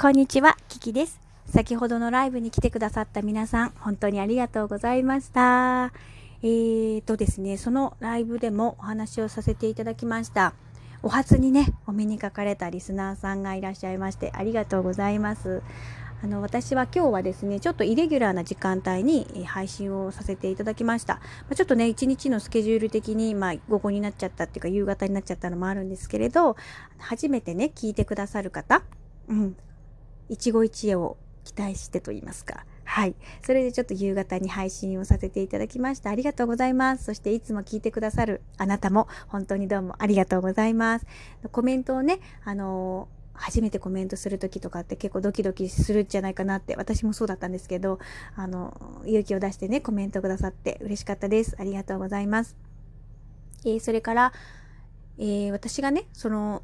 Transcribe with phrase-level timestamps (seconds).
[0.00, 1.20] こんにちは、キキです。
[1.50, 5.92] 先ほどのライブに来てくださった皆さん、本当にありがとうございました。
[6.40, 10.54] えーとですね、そのライブでもお話をさせていただきました。
[11.02, 15.62] お初にね、お目にかかれたリスナーさんがいらっしゃいまして、ありがとうございます。
[16.22, 26.56] あの私は今日はですねちょっとイレギュラーな時間帯に配信をさせていただきました、ま、ちょっとね一日のスケジュール的に、まあ、午後になっちゃったっていうか夕方になっちゃったのもあるんですけれど
[26.98, 28.82] 初めてね聞いてくださる方、
[29.28, 29.56] うん、
[30.28, 32.64] 一期一会を期待してと言いますか。
[32.84, 33.14] はい。
[33.42, 36.10] それでちょっと夕方に配信をさせていただきました。
[36.10, 37.04] ありがとうございます。
[37.04, 41.06] そしていつも聞いてくださるあなたも本当にどうもありがとうございます。
[41.52, 47.98] コメントをね、あの初めてコメントする時とかって結構ドキドキするんじゃないかなって私もそうだったんですけど
[48.34, 48.76] あの
[49.06, 52.56] 勇気を出してねコメントくださって嬉しかったですありがとうございます、
[53.64, 54.32] えー、それから、
[55.18, 56.62] えー、私がねその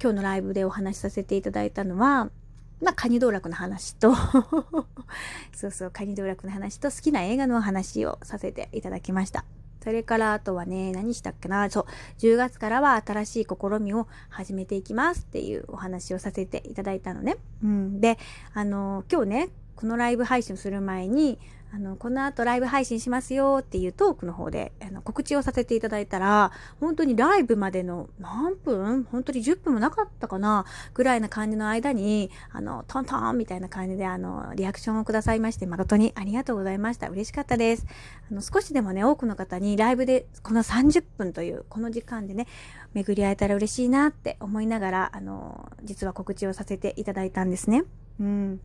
[0.00, 2.30] 今日のライブでお話しさせていただいたのは
[2.80, 4.14] まあ、カニ道楽の話と
[5.52, 9.44] そうそう、カニ道楽の話と好きな映画の話をさせていただきました。
[9.82, 11.86] それからあとはね、何したっけな、そう、
[12.18, 17.36] 10月からは新しい試みを始めていきますっていうお話をさせていただいたのね。
[17.62, 18.00] うん。
[18.00, 18.18] で、
[18.54, 21.38] あの、今日ね、このライブ配信する前に、
[21.70, 29.04] あの、この後ライブ配信しますよっていうトークの方であの告知をさせていただいたら、本当にライブまでの何分？
[29.04, 30.64] 本当に10分もなかったかな？
[30.94, 37.08] ぐらいな感じの間に、あの、トントンみたいな感じで、あの、リアクションをくださいまして、誠にありがとうございました。
[37.10, 37.86] 嬉しかったです。
[38.30, 42.46] あの、少しでもね、多くの方にライブでこの30分という、この時間でね、
[42.94, 47.84] 巡り会えたら嬉しいなって思いながら、あの、実は告知をさせていただいたんですね。
[48.20, 48.60] うん。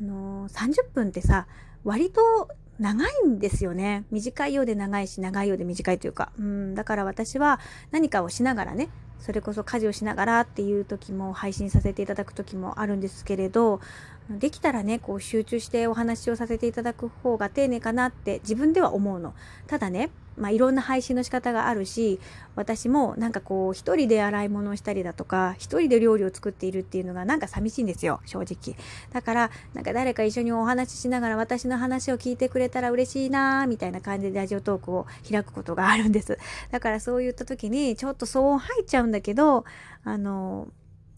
[0.00, 1.46] あの、30分ってさ、
[1.86, 2.48] 割と
[2.80, 4.04] 長いんですよね。
[4.10, 6.32] 短いようで長いし、長いようで短いというか。
[6.36, 7.60] うん、だから私は
[7.92, 8.88] 何かをしながらね、
[9.20, 13.80] それこそ家事をしながらっていう時も配信させていただく時もあるんですけれど、
[14.28, 19.34] できたらね、こう集中してお話をさせていただく方が丁寧かなって自分では思うの。
[19.68, 22.20] ただね、まあ、いろんな配信の仕方があるし
[22.54, 28.76] 私もなんかこう一人で洗い物をしたりだとか一人で料理を作っているっていうのがなんか寂しいんですよ正直。
[29.12, 36.38] だからなんか誰か一緒にお話ししながら私の話を聞いてくれたら嬉しいなーみたいな感じでラジオトークを開くことがあるんです。
[36.70, 39.64] だからそういった時にちょっと騒音入っちゃうんだけど
[40.04, 40.68] あの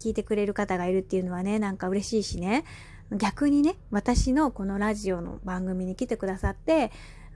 [0.00, 2.64] 聞いてくれる方がいるっていうのはねなんか嬉しいしね。
[3.12, 6.92] 逆にね私のこのラジオの番組に来てくださって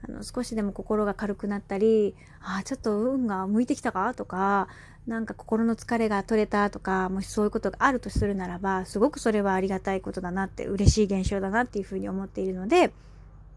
[0.07, 4.13] あの少しでも心が軽くなったりああちょっと運が向いてきたか？
[4.13, 4.67] とか
[5.07, 6.69] なんか心の疲れが取れた？
[6.69, 12.93] とかもしそういうことがあるとするならばすごくそれはありがたいことだなって嬉しい現象だなっていうふうに思っているので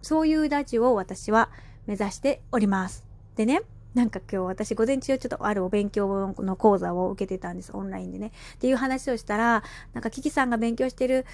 [0.00, 1.50] そういうラジオを私は
[1.86, 3.04] 目指しております。
[3.36, 3.62] でね
[3.98, 8.30] なんか今日私午前中ちょっとあるお勉強の講座を受けてたんです、オンラインでね。
[8.54, 11.26] っていう話をしたら、なんかキキさんが勉強してる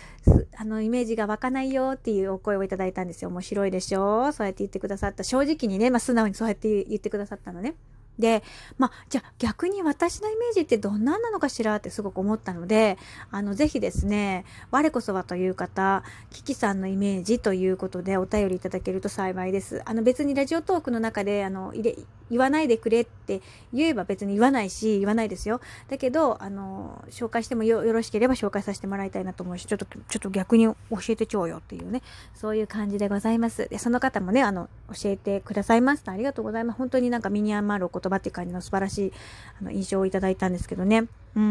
[0.56, 3.28] あのイメージが湧かないよっていうお声をいただいたんですよ。
[3.28, 4.32] 面白いでしょ？
[4.32, 5.24] そうやって言ってくださった。
[5.24, 7.74] 正直にね、まあ素直にそうやって言ってくださったのね。
[8.18, 8.42] で、
[8.78, 12.98] まあ、じゃあ逆に私のイメージってどんなんなのかしらってすごく思ったので、
[13.30, 19.82] あの、ぜひですね、我こそはという方、キキさんのイメージということでお便りいただけると幸いです。
[19.84, 21.96] あの別にラジオトークの中で、あの、入れ、
[22.30, 23.42] 言わないでくれって
[23.72, 25.60] 言えば別に言わないし、言わないですよ。
[25.88, 30.76] だけど、あの、紹介してもよろしければ紹介させてもらいたいなと思うし、ちょっと、ちょっと逆に教
[31.10, 32.02] えてちょうよっていうね、
[32.34, 33.68] そういう感じでございます。
[33.68, 36.12] で、その方もね、あの、教えてくださいました。
[36.12, 36.78] ありがとうございます。
[36.78, 39.12] 本当になんか身に余るお言葉っていう感じの素晴らしい
[39.60, 41.08] あの印象をいただいたんですけどね。
[41.36, 41.50] うんうんうん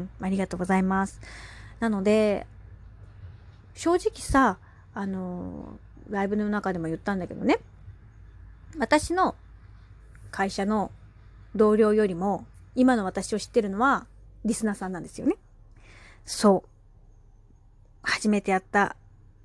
[0.00, 0.10] ん。
[0.20, 1.20] ありがとうございます。
[1.80, 2.46] なので、
[3.74, 4.58] 正直さ、
[4.94, 5.78] あの、
[6.10, 7.58] ライブの中でも言ったんだけどね、
[8.78, 9.34] 私の
[10.30, 10.90] 会社の
[11.54, 14.06] 同僚よりも、今の私を知ってるのは、
[14.44, 15.36] リスナーさんなんですよね。
[16.24, 16.68] そう。
[18.02, 18.96] 初めて会った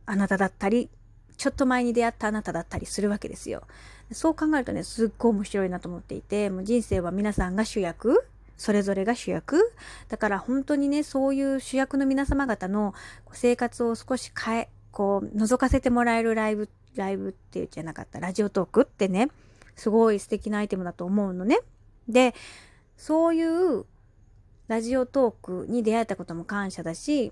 [0.06, 0.90] あなただったり、
[1.38, 3.64] ちょっと前に出会ったあなただったりするわけですよ。
[4.12, 8.26] そう考えるとね、すっごい面白いなと思っていて、もう人生は皆さんが主役
[8.58, 9.72] それぞれが主役
[10.10, 12.94] だから本当にね、そういう主役の皆様方の
[13.32, 19.30] 生活を少し変え、こう、覗かせてもらえるライブ、ライブって言っちゃなかった、ラジオトークってね、
[19.76, 21.60] すごい素敵なアイテムだと思うのね。
[22.10, 22.34] で、
[22.98, 23.86] そういう
[24.68, 27.32] ラジオトークに出会えたことも感謝だし、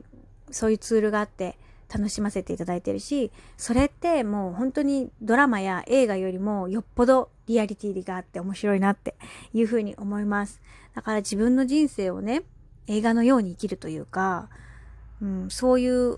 [0.51, 1.57] そういうツールがあって
[1.93, 9.15] 楽しませていただいてるし、それってもう本当にドラマや映画よりもよっぽどリアリティがあって面白いなって
[9.53, 10.61] いうふうに思います。
[10.95, 12.43] だから自分の人生をね、
[12.87, 14.49] 映画のように生きるというか、
[15.21, 16.17] うん、そういう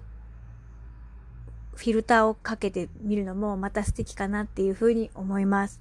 [1.78, 5.80] フィルターをかけてみるのもまた素敵かなっていうふうに思います。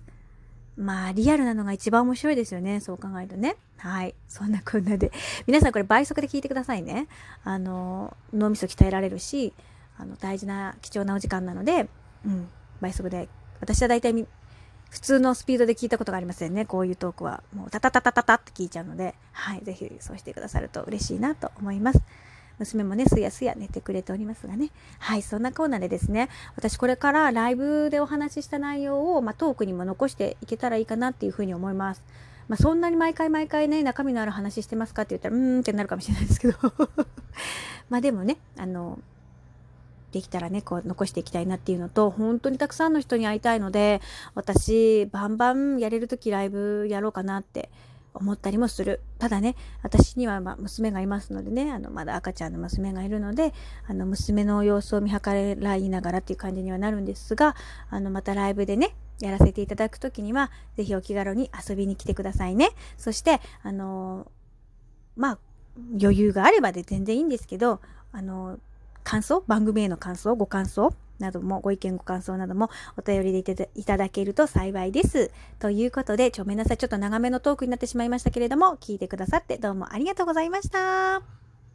[0.77, 2.81] まあ、リアルなのが一番面白いですよね。
[2.81, 3.57] そう考えるとね。
[3.79, 4.15] はい。
[4.29, 5.11] そんなこんなで。
[5.47, 7.09] 皆さんこれ倍速で聞いてくださいね。
[7.45, 9.55] あの、脳みそ鍛えられるし、
[9.99, 11.89] あの、大事な貴重なお時間なので、
[12.25, 12.49] うん、
[12.81, 13.29] 倍速で。
[13.61, 14.13] 私は大体
[14.91, 16.65] 普通のスピードで聞いたことがありませんね。
[16.65, 17.43] こういうトークは。
[17.55, 19.61] もうタタタタタタって聞いちゃうので、はい。
[19.63, 22.01] ぜひそうしてくださると嬉しいなと思います。
[22.59, 24.71] 娘もね、すやすや寝てくれておりますがね。
[24.99, 32.03] はい、そんなコーナーでですね、私これからライブでお話しした内容を、まあ、トークにも残していけたらいいかなっていうふうに思います。
[32.49, 36.57] まあ、そんなに毎回毎回ね、中身のある話してますかって言ったら、うーんってなるかもしれないですけど。
[37.91, 39.01] まあでもね、あの、
[40.13, 44.01] できたらね、こう残していきたいなっていうのと、本当にたくさんの人に会いたいので、
[44.35, 47.71] 私、バンバンやれるときライブやろうかなって
[48.15, 49.01] 思ったりもする。
[49.19, 53.53] ただね、私にはま娘がいますのでね、あの、まだ赤ちゃんの娘がいるので、
[53.87, 57.55] あの、娘の様子を見計らいながらっていう感じにはなるんですが、
[57.91, 62.71] あの、またライブでね、やらせていただくときには、ぜひお気軽に遊びに来てくださいね。
[62.97, 64.31] そして、あの、
[65.17, 65.39] まあ、
[66.01, 67.81] 余裕があればで全然いいんですけど、
[68.13, 68.59] あの、
[69.07, 75.31] 感想番組への感想ご感想なども、ご意見ご感想などもお便りでいただけると幸いです。
[75.61, 76.77] ということで、ちょめんなさい。
[76.77, 81.46] ちょっと長めのトークになってしまいましたけれども、聞いてくださってどうもありがとうございました。